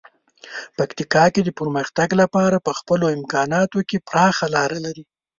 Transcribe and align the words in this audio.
پکتیکا 0.77 1.23
د 1.45 1.49
پرمختګ 1.59 2.09
لپاره 2.21 2.57
په 2.65 2.71
خپلو 2.79 3.05
امکاناتو 3.17 3.79
کې 3.89 3.97
پراخه 4.07 4.45
لاره 4.55 4.77
لري. 4.85 5.03